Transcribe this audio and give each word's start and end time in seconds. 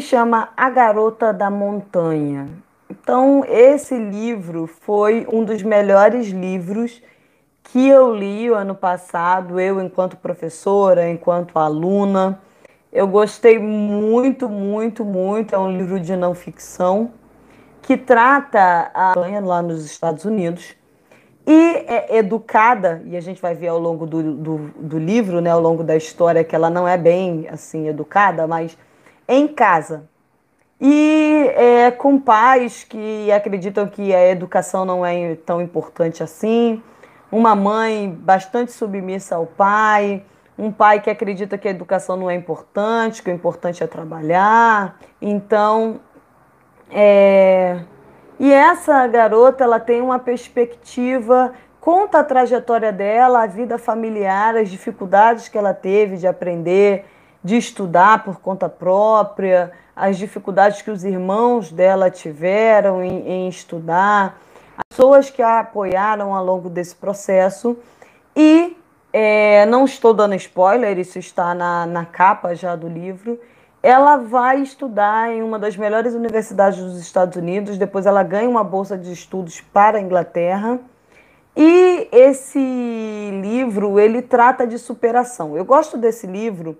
se 0.00 0.02
chama 0.02 0.50
A 0.56 0.70
Garota 0.70 1.32
da 1.32 1.50
Montanha. 1.50 2.48
Então, 2.88 3.44
esse 3.48 3.98
livro 3.98 4.68
foi 4.68 5.26
um 5.30 5.44
dos 5.44 5.60
melhores 5.62 6.28
livros 6.28 7.02
que 7.64 7.88
eu 7.88 8.14
li 8.14 8.48
o 8.48 8.54
ano 8.54 8.76
passado, 8.76 9.58
eu 9.58 9.80
enquanto 9.80 10.16
professora, 10.16 11.10
enquanto 11.10 11.58
aluna. 11.58 12.40
Eu 12.92 13.08
gostei 13.08 13.58
muito, 13.58 14.48
muito, 14.48 15.04
muito. 15.04 15.54
É 15.54 15.58
um 15.58 15.76
livro 15.76 15.98
de 15.98 16.14
não 16.14 16.32
ficção 16.32 17.10
que 17.82 17.96
trata 17.96 18.90
a 18.94 19.08
montanha 19.08 19.40
lá 19.40 19.60
nos 19.60 19.84
Estados 19.84 20.24
Unidos 20.24 20.76
e 21.44 21.84
é 21.88 22.18
educada, 22.18 23.02
e 23.06 23.16
a 23.16 23.20
gente 23.20 23.40
vai 23.40 23.54
ver 23.54 23.68
ao 23.68 23.78
longo 23.78 24.06
do, 24.06 24.34
do, 24.34 24.58
do 24.76 24.98
livro, 24.98 25.40
né, 25.40 25.50
ao 25.50 25.60
longo 25.60 25.82
da 25.82 25.96
história, 25.96 26.44
que 26.44 26.54
ela 26.54 26.68
não 26.68 26.86
é 26.86 26.96
bem 26.96 27.48
assim 27.50 27.88
educada, 27.88 28.46
mas 28.46 28.76
em 29.28 29.46
casa. 29.46 30.08
E 30.80 31.50
é, 31.54 31.90
com 31.90 32.18
pais 32.18 32.84
que 32.84 33.30
acreditam 33.32 33.86
que 33.86 34.14
a 34.14 34.28
educação 34.30 34.84
não 34.84 35.04
é 35.04 35.34
tão 35.34 35.60
importante 35.60 36.22
assim, 36.22 36.82
uma 37.30 37.54
mãe 37.54 38.10
bastante 38.10 38.72
submissa 38.72 39.36
ao 39.36 39.44
pai, 39.44 40.22
um 40.56 40.72
pai 40.72 41.00
que 41.00 41.10
acredita 41.10 41.58
que 41.58 41.68
a 41.68 41.70
educação 41.70 42.16
não 42.16 42.30
é 42.30 42.34
importante, 42.34 43.22
que 43.22 43.30
o 43.30 43.34
importante 43.34 43.82
é 43.82 43.86
trabalhar. 43.86 44.98
Então, 45.20 46.00
é... 46.90 47.80
e 48.38 48.52
essa 48.52 49.06
garota, 49.08 49.64
ela 49.64 49.78
tem 49.78 50.00
uma 50.00 50.18
perspectiva, 50.18 51.52
conta 51.80 52.20
a 52.20 52.24
trajetória 52.24 52.92
dela, 52.92 53.42
a 53.42 53.46
vida 53.46 53.78
familiar, 53.78 54.56
as 54.56 54.68
dificuldades 54.68 55.48
que 55.48 55.58
ela 55.58 55.74
teve 55.74 56.16
de 56.16 56.26
aprender, 56.26 57.04
de 57.42 57.56
estudar 57.56 58.24
por 58.24 58.40
conta 58.40 58.68
própria, 58.68 59.72
as 59.94 60.16
dificuldades 60.16 60.82
que 60.82 60.90
os 60.90 61.04
irmãos 61.04 61.72
dela 61.72 62.10
tiveram 62.10 63.02
em, 63.02 63.28
em 63.28 63.48
estudar, 63.48 64.38
as 64.76 64.96
pessoas 64.96 65.30
que 65.30 65.42
a 65.42 65.60
apoiaram 65.60 66.34
ao 66.34 66.44
longo 66.44 66.68
desse 66.68 66.94
processo 66.94 67.76
e 68.36 68.76
é, 69.12 69.66
não 69.66 69.84
estou 69.84 70.12
dando 70.12 70.34
spoiler, 70.34 70.98
isso 70.98 71.18
está 71.18 71.54
na, 71.54 71.86
na 71.86 72.04
capa 72.04 72.54
já 72.54 72.76
do 72.76 72.88
livro. 72.88 73.40
Ela 73.82 74.16
vai 74.16 74.60
estudar 74.60 75.32
em 75.32 75.42
uma 75.42 75.58
das 75.58 75.76
melhores 75.76 76.14
universidades 76.14 76.78
dos 76.80 76.98
Estados 76.98 77.36
Unidos, 77.36 77.78
depois 77.78 78.06
ela 78.06 78.22
ganha 78.22 78.48
uma 78.48 78.64
bolsa 78.64 78.98
de 78.98 79.12
estudos 79.12 79.60
para 79.60 79.98
a 79.98 80.00
Inglaterra. 80.00 80.78
E 81.56 82.08
esse 82.12 82.58
livro, 83.42 83.98
ele 83.98 84.22
trata 84.22 84.66
de 84.66 84.78
superação. 84.78 85.56
Eu 85.56 85.64
gosto 85.64 85.96
desse 85.96 86.26
livro 86.26 86.76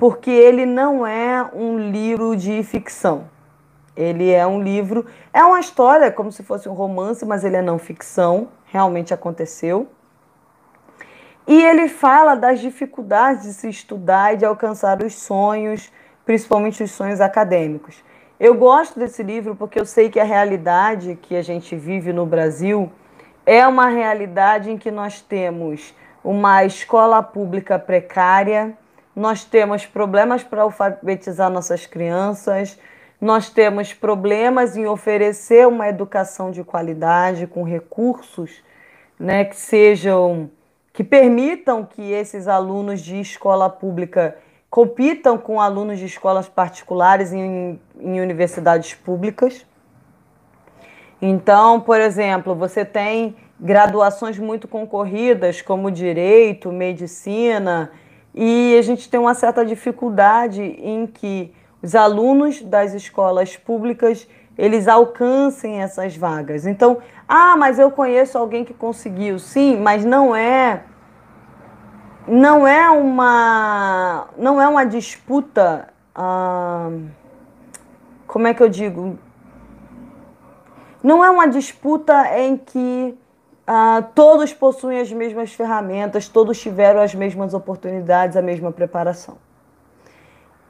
porque 0.00 0.30
ele 0.30 0.64
não 0.64 1.06
é 1.06 1.46
um 1.52 1.78
livro 1.78 2.34
de 2.34 2.62
ficção. 2.62 3.28
Ele 3.94 4.30
é 4.30 4.46
um 4.46 4.62
livro, 4.62 5.04
é 5.30 5.44
uma 5.44 5.60
história 5.60 6.10
como 6.10 6.32
se 6.32 6.42
fosse 6.42 6.66
um 6.70 6.72
romance, 6.72 7.22
mas 7.26 7.44
ele 7.44 7.56
é 7.56 7.60
não 7.60 7.78
ficção, 7.78 8.48
realmente 8.64 9.12
aconteceu. 9.12 9.88
E 11.46 11.62
ele 11.62 11.86
fala 11.86 12.34
das 12.34 12.60
dificuldades 12.60 13.42
de 13.42 13.52
se 13.52 13.68
estudar 13.68 14.32
e 14.32 14.36
de 14.38 14.46
alcançar 14.46 15.02
os 15.02 15.12
sonhos, 15.16 15.92
principalmente 16.24 16.82
os 16.82 16.92
sonhos 16.92 17.20
acadêmicos. 17.20 18.02
Eu 18.38 18.54
gosto 18.54 18.98
desse 18.98 19.22
livro 19.22 19.54
porque 19.54 19.78
eu 19.78 19.84
sei 19.84 20.08
que 20.08 20.18
a 20.18 20.24
realidade 20.24 21.18
que 21.20 21.36
a 21.36 21.42
gente 21.42 21.76
vive 21.76 22.10
no 22.10 22.24
Brasil 22.24 22.90
é 23.44 23.66
uma 23.68 23.88
realidade 23.88 24.70
em 24.70 24.78
que 24.78 24.90
nós 24.90 25.20
temos 25.20 25.94
uma 26.24 26.64
escola 26.64 27.22
pública 27.22 27.78
precária, 27.78 28.78
nós 29.14 29.44
temos 29.44 29.86
problemas 29.86 30.42
para 30.42 30.62
alfabetizar 30.62 31.50
nossas 31.50 31.86
crianças, 31.86 32.78
nós 33.20 33.50
temos 33.50 33.92
problemas 33.92 34.76
em 34.76 34.86
oferecer 34.86 35.66
uma 35.66 35.88
educação 35.88 36.50
de 36.50 36.64
qualidade 36.64 37.46
com 37.46 37.62
recursos 37.62 38.62
né, 39.18 39.44
que 39.44 39.56
sejam 39.56 40.50
que 40.92 41.04
permitam 41.04 41.84
que 41.84 42.12
esses 42.12 42.48
alunos 42.48 43.00
de 43.00 43.20
escola 43.20 43.70
pública 43.70 44.36
compitam 44.68 45.38
com 45.38 45.60
alunos 45.60 45.98
de 45.98 46.06
escolas 46.06 46.48
particulares 46.48 47.32
em, 47.32 47.78
em 47.98 48.20
universidades 48.20 48.94
públicas. 48.94 49.66
Então, 51.20 51.80
por 51.80 52.00
exemplo, 52.00 52.54
você 52.54 52.84
tem 52.84 53.36
graduações 53.58 54.38
muito 54.38 54.66
concorridas, 54.66 55.60
como 55.60 55.90
direito, 55.90 56.72
medicina, 56.72 57.90
e 58.34 58.76
a 58.78 58.82
gente 58.82 59.08
tem 59.08 59.18
uma 59.18 59.34
certa 59.34 59.64
dificuldade 59.64 60.62
em 60.62 61.06
que 61.06 61.52
os 61.82 61.94
alunos 61.94 62.62
das 62.62 62.94
escolas 62.94 63.56
públicas 63.56 64.28
eles 64.56 64.86
alcancem 64.86 65.80
essas 65.80 66.14
vagas. 66.16 66.66
Então, 66.66 66.98
ah, 67.26 67.56
mas 67.56 67.78
eu 67.78 67.90
conheço 67.90 68.36
alguém 68.36 68.64
que 68.64 68.74
conseguiu, 68.74 69.38
sim, 69.38 69.78
mas 69.78 70.04
não 70.04 70.36
é 70.36 70.82
não 72.28 72.66
é 72.66 72.88
uma 72.90 74.28
não 74.36 74.60
é 74.60 74.68
uma 74.68 74.84
disputa 74.84 75.88
ah, 76.14 76.90
como 78.26 78.46
é 78.46 78.54
que 78.54 78.62
eu 78.62 78.68
digo 78.68 79.18
não 81.02 81.24
é 81.24 81.30
uma 81.30 81.48
disputa 81.48 82.38
em 82.38 82.56
que 82.56 83.18
ah, 83.72 84.02
todos 84.16 84.52
possuem 84.52 84.98
as 84.98 85.12
mesmas 85.12 85.52
ferramentas 85.52 86.26
todos 86.26 86.60
tiveram 86.60 87.00
as 87.00 87.14
mesmas 87.14 87.54
oportunidades 87.54 88.36
a 88.36 88.42
mesma 88.42 88.72
preparação. 88.72 89.36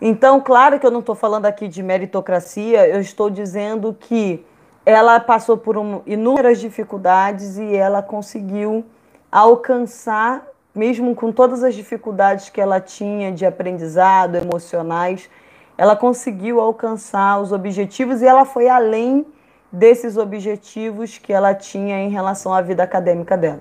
Então 0.00 0.40
claro 0.40 0.80
que 0.80 0.86
eu 0.86 0.90
não 0.90 0.98
estou 0.98 1.14
falando 1.14 1.46
aqui 1.46 1.68
de 1.68 1.80
meritocracia 1.80 2.88
eu 2.88 3.00
estou 3.00 3.30
dizendo 3.30 3.96
que 3.98 4.44
ela 4.84 5.20
passou 5.20 5.56
por 5.56 5.78
um, 5.78 6.02
inúmeras 6.06 6.58
dificuldades 6.58 7.56
e 7.56 7.76
ela 7.76 8.02
conseguiu 8.02 8.84
alcançar 9.30 10.44
mesmo 10.74 11.14
com 11.14 11.30
todas 11.30 11.62
as 11.62 11.76
dificuldades 11.76 12.48
que 12.50 12.60
ela 12.60 12.80
tinha 12.80 13.30
de 13.30 13.46
aprendizado, 13.46 14.36
emocionais, 14.36 15.30
ela 15.76 15.94
conseguiu 15.94 16.60
alcançar 16.60 17.40
os 17.40 17.52
objetivos 17.52 18.22
e 18.22 18.26
ela 18.26 18.44
foi 18.44 18.68
além 18.68 19.24
desses 19.70 20.16
objetivos 20.16 21.18
que 21.18 21.32
ela 21.32 21.54
tinha 21.54 21.98
em 21.98 22.10
relação 22.10 22.52
à 22.52 22.60
vida 22.60 22.82
acadêmica 22.82 23.36
dela. 23.36 23.60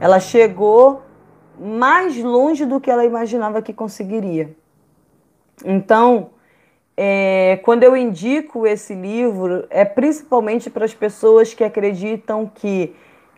Ela 0.00 0.20
chegou 0.20 1.02
mais 1.58 2.16
longe 2.22 2.64
do 2.64 2.80
que 2.80 2.90
ela 2.90 3.04
imaginava 3.04 3.62
que 3.62 3.72
conseguiria. 3.72 4.54
Então, 5.64 6.30
é, 6.96 7.60
quando 7.62 7.82
eu 7.82 7.96
indico 7.96 8.66
esse 8.66 8.94
livro, 8.94 9.66
é 9.70 9.84
principalmente 9.84 10.70
para 10.70 10.84
as 10.84 10.94
pessoas 10.94 11.52
que 11.52 11.64
acreditam 11.64 12.50
que 12.54 12.94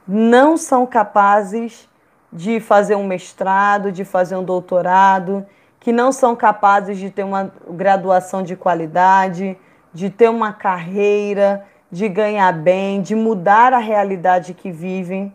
não 0.07 0.57
são 0.57 0.87
capazes 0.87 1.89
de 2.33 2.61
fazer 2.61 2.95
um 2.95 3.07
mestrado, 3.07 3.91
de 3.91 4.05
fazer 4.05 4.37
um 4.37 4.45
doutorado, 4.45 5.47
que 5.81 5.93
não 5.93 6.13
são 6.13 6.37
capazes 6.37 6.99
de 6.99 7.11
ter 7.11 7.25
uma 7.25 7.53
graduação 7.71 8.43
de 8.43 8.57
qualidade, 8.57 9.57
de 9.93 10.11
ter 10.11 10.29
uma 10.29 10.53
carreira, 10.53 11.65
de 11.91 12.09
ganhar 12.09 12.53
bem, 12.53 13.01
de 13.01 13.15
mudar 13.15 13.73
a 13.73 13.79
realidade 13.79 14.55
que 14.55 14.71
vivem. 14.71 15.33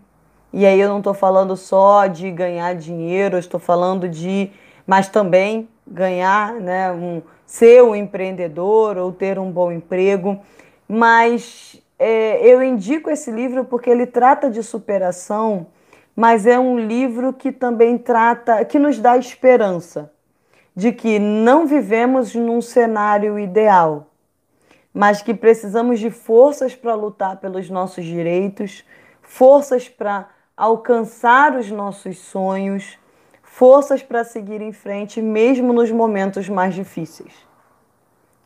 E 0.52 0.66
aí 0.66 0.80
eu 0.80 0.90
não 0.90 1.00
estou 1.00 1.14
falando 1.14 1.58
só 1.58 2.08
de 2.08 2.30
ganhar 2.30 2.76
dinheiro, 2.76 3.36
eu 3.36 3.40
estou 3.40 3.60
falando 3.60 4.08
de, 4.08 4.52
mas 4.86 5.08
também 5.08 5.68
ganhar, 5.86 6.54
né, 6.54 6.92
um, 6.92 7.22
ser 7.46 7.84
um 7.84 7.96
empreendedor 7.96 8.98
ou 8.98 9.12
ter 9.12 9.40
um 9.40 9.52
bom 9.52 9.72
emprego. 9.72 10.40
Mas 10.88 11.82
é, 11.98 12.46
eu 12.46 12.62
indico 12.62 13.10
esse 13.10 13.32
livro 13.32 13.66
porque 13.66 13.90
ele 13.90 14.06
trata 14.06 14.50
de 14.50 14.62
superação 14.62 15.68
mas 16.16 16.46
é 16.46 16.60
um 16.60 16.78
livro 16.78 17.34
que 17.34 17.52
também 17.52 17.98
trata, 17.98 18.64
que 18.66 18.78
nos 18.78 19.00
dá 19.00 19.18
esperança 19.18 20.12
de 20.76 20.92
que 20.92 21.20
não 21.20 21.68
vivemos 21.68 22.34
num 22.34 22.62
cenário 22.62 23.38
ideal, 23.38 24.08
mas 24.94 25.22
que 25.22 25.34
precisamos 25.34 26.00
de 26.00 26.12
forças 26.12 26.76
para 26.76 26.94
lutar 26.94 27.38
pelos 27.38 27.70
nossos 27.70 28.06
direitos, 28.06 28.86
forças 29.22 29.90
para 29.90 30.28
alcançar 30.56 31.56
os 31.56 31.72
nossos 31.72 32.20
sonhos, 32.20 33.00
forças 33.42 34.04
para 34.04 34.24
seguir 34.24 34.62
em 34.62 34.72
frente, 34.72 35.22
mesmo 35.22 35.74
nos 35.74 35.90
momentos 35.90 36.48
mais 36.48 36.76
difíceis. 36.76 37.34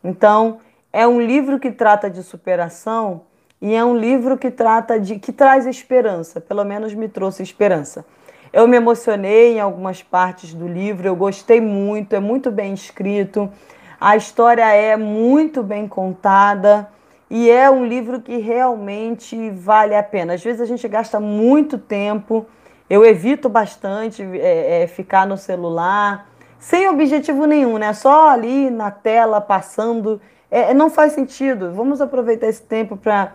Então, 0.04 0.60
é 0.94 1.06
um 1.06 1.20
livro 1.20 1.60
que 1.60 1.72
trata 1.72 2.10
de 2.10 2.24
superação 2.24 3.22
e 3.62 3.74
é 3.74 3.84
um 3.84 3.98
livro 3.98 4.38
que 4.38 4.50
trata 4.50 5.00
de 5.00 5.20
que 5.20 5.34
traz 5.34 5.66
esperança, 5.66 6.40
pelo 6.40 6.64
menos 6.64 6.94
me 6.94 7.10
trouxe 7.10 7.44
esperança. 7.44 8.06
Eu 8.54 8.68
me 8.68 8.78
emocionei 8.78 9.56
em 9.56 9.60
algumas 9.60 10.02
partes 10.02 10.54
do 10.54 10.68
livro, 10.68 11.08
eu 11.08 11.16
gostei 11.16 11.60
muito, 11.60 12.16
é 12.16 12.20
muito 12.20 12.50
bem 12.50 12.74
escrito, 12.74 13.52
a 14.00 14.16
história 14.16 14.64
é 14.64 14.96
muito 14.96 15.64
bem 15.64 15.88
contada 15.88 16.90
e 17.30 17.50
é 17.50 17.70
um 17.70 17.86
livro 17.86 18.22
que 18.22 18.38
realmente 18.38 19.50
vale 19.50 19.96
a 19.96 20.04
pena. 20.04 20.34
Às 20.34 20.44
vezes 20.44 20.62
a 20.62 20.66
gente 20.66 20.88
gasta 20.88 21.20
muito 21.20 21.78
tempo, 21.78 22.46
eu 22.90 23.04
evito 23.04 23.50
bastante 23.50 24.24
é, 24.24 24.84
é, 24.84 24.88
ficar 24.88 25.26
no 25.26 25.38
celular, 25.38 26.30
sem 26.60 26.88
objetivo 26.88 27.46
nenhum, 27.46 27.78
né? 27.78 27.92
Só 27.94 28.30
ali 28.30 28.70
na 28.70 28.92
tela, 28.92 29.42
passando. 29.42 30.22
É, 30.50 30.74
não 30.74 30.90
faz 30.90 31.14
sentido. 31.14 31.74
Vamos 31.74 32.00
aproveitar 32.00 32.48
esse 32.48 32.62
tempo 32.62 32.96
para 32.96 33.34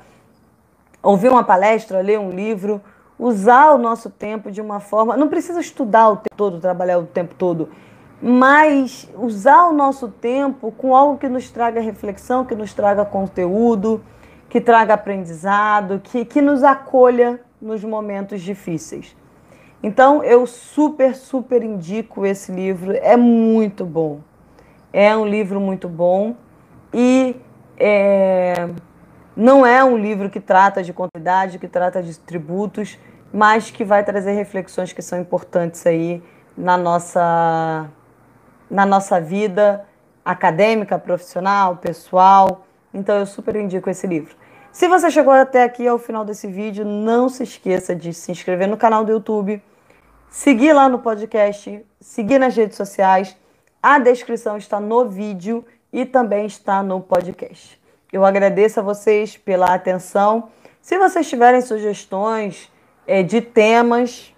ouvir 1.03 1.29
uma 1.29 1.45
palestra, 1.45 2.01
ler 2.01 2.19
um 2.19 2.31
livro, 2.31 2.81
usar 3.19 3.73
o 3.73 3.79
nosso 3.79 4.09
tempo 4.09 4.51
de 4.51 4.61
uma 4.61 4.81
forma. 4.81 5.17
Não 5.17 5.29
precisa 5.29 5.61
estudar 5.61 6.09
o 6.09 6.17
tempo 6.17 6.37
todo, 6.37 6.61
trabalhar 6.61 6.99
o 6.99 7.07
tempo 7.07 7.35
todo, 7.35 7.69
mas 8.23 9.09
usar 9.17 9.67
o 9.67 9.73
nosso 9.73 10.09
tempo 10.09 10.71
com 10.71 10.95
algo 10.95 11.19
que 11.19 11.29
nos 11.29 11.51
traga 11.51 11.81
reflexão, 11.81 12.45
que 12.45 12.55
nos 12.55 12.73
traga 12.73 13.05
conteúdo, 13.05 14.01
que 14.49 14.61
traga 14.61 14.95
aprendizado, 14.95 16.01
que, 16.05 16.25
que 16.25 16.41
nos 16.41 16.63
acolha 16.63 17.41
nos 17.61 17.83
momentos 17.83 18.41
difíceis. 18.41 19.17
Então, 19.83 20.23
eu 20.23 20.47
super, 20.47 21.17
super 21.17 21.65
indico 21.65 22.25
esse 22.25 22.53
livro, 22.53 22.93
é 22.93 23.17
muito 23.17 23.85
bom. 23.85 24.21
É 24.93 25.17
um 25.17 25.27
livro 25.27 25.61
muito 25.61 25.89
bom 25.89 26.37
e 26.95 27.35
é, 27.77 28.69
não 29.35 29.67
é 29.67 29.83
um 29.83 29.97
livro 29.97 30.31
que 30.31 30.39
trata 30.39 30.83
de 30.83 30.93
contabilidade, 30.93 31.59
que 31.59 31.67
trata 31.67 32.01
de 32.01 32.17
tributos, 32.21 32.99
mas 33.33 33.71
que 33.71 33.85
vai 33.85 34.05
trazer 34.05 34.33
reflexões 34.33 34.93
que 34.93 35.03
são 35.03 35.19
importantes 35.19 35.85
aí 35.87 36.23
na 36.57 36.77
nossa, 36.77 37.89
na 38.73 38.85
nossa 38.85 39.21
vida 39.21 39.87
acadêmica, 40.25 40.99
profissional, 40.99 41.77
pessoal. 41.77 42.67
Então, 42.93 43.17
eu 43.17 43.27
super 43.27 43.55
indico 43.55 43.89
esse 43.89 44.07
livro. 44.09 44.35
Se 44.73 44.89
você 44.89 45.11
chegou 45.11 45.33
até 45.33 45.63
aqui 45.63 45.87
ao 45.87 45.99
final 45.99 46.25
desse 46.25 46.49
vídeo, 46.49 46.85
não 46.85 47.29
se 47.29 47.45
esqueça 47.45 47.95
de 47.95 48.13
se 48.13 48.33
inscrever 48.33 48.67
no 48.67 48.77
canal 48.77 49.05
do 49.05 49.13
YouTube 49.13 49.63
seguir 50.33 50.73
lá 50.73 50.89
no 50.89 50.99
podcast, 50.99 51.85
seguir 52.01 52.39
nas 52.39 52.57
redes 52.57 52.77
sociais. 52.77 53.37
A 53.83 53.99
descrição 53.99 54.57
está 54.57 54.81
no 54.81 55.07
vídeo 55.09 55.65
e 55.93 56.07
também 56.07 56.47
está 56.47 56.83
no 56.83 57.01
podcast. 57.01 57.79
Eu 58.11 58.25
agradeço 58.25 58.81
a 58.81 58.83
vocês 58.83 59.37
pela 59.37 59.67
atenção. 59.67 60.49
Se 60.81 60.99
vocês 60.99 61.29
tiverem 61.29 61.61
sugestões 61.61 62.73
é, 63.07 63.23
de 63.23 63.43
temas 63.43 64.35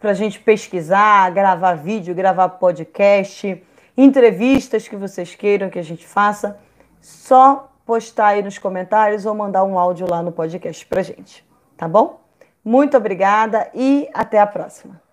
para 0.00 0.10
a 0.10 0.14
gente 0.14 0.40
pesquisar, 0.40 1.30
gravar 1.30 1.74
vídeo, 1.74 2.14
gravar 2.14 2.48
podcast, 2.48 3.62
entrevistas 3.96 4.88
que 4.88 4.96
vocês 4.96 5.34
queiram 5.34 5.70
que 5.70 5.78
a 5.78 5.84
gente 5.84 6.06
faça, 6.06 6.58
só 7.00 7.70
postar 7.86 8.28
aí 8.28 8.42
nos 8.42 8.58
comentários 8.58 9.26
ou 9.26 9.34
mandar 9.34 9.64
um 9.64 9.78
áudio 9.78 10.08
lá 10.08 10.22
no 10.22 10.32
podcast 10.32 10.84
para 10.86 11.02
gente, 11.02 11.44
tá 11.76 11.86
bom? 11.86 12.20
Muito 12.64 12.96
obrigada 12.96 13.70
e 13.74 14.08
até 14.14 14.40
a 14.40 14.46
próxima. 14.46 15.03